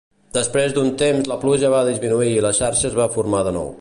Després 0.35 0.71
d'un 0.77 0.87
temps 1.01 1.29
la 1.31 1.37
pluja 1.43 1.71
va 1.75 1.83
disminuir 1.91 2.33
i 2.39 2.41
la 2.47 2.53
xarxa 2.61 2.89
es 2.91 2.97
va 3.03 3.07
formar 3.19 3.45
de 3.51 3.55
nou. 3.61 3.69